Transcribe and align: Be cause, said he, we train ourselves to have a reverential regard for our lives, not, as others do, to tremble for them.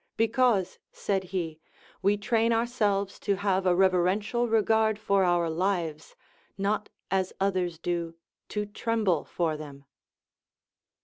Be 0.17 0.27
cause, 0.27 0.79
said 0.91 1.25
he, 1.25 1.59
we 2.01 2.17
train 2.17 2.51
ourselves 2.51 3.19
to 3.19 3.35
have 3.35 3.67
a 3.67 3.75
reverential 3.75 4.47
regard 4.47 4.97
for 4.97 5.23
our 5.23 5.47
lives, 5.47 6.15
not, 6.57 6.89
as 7.11 7.33
others 7.39 7.77
do, 7.77 8.15
to 8.49 8.65
tremble 8.65 9.23
for 9.23 9.55
them. 9.55 9.85